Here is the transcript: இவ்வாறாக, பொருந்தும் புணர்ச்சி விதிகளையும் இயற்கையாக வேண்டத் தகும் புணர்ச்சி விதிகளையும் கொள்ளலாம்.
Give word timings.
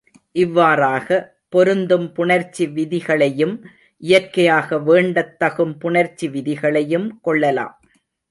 இவ்வாறாக, 0.35 1.17
பொருந்தும் 1.49 2.07
புணர்ச்சி 2.15 2.65
விதிகளையும் 2.73 3.53
இயற்கையாக 4.03 4.79
வேண்டத் 4.79 5.35
தகும் 5.43 5.75
புணர்ச்சி 5.79 6.29
விதிகளையும் 6.29 7.19
கொள்ளலாம். 7.21 7.75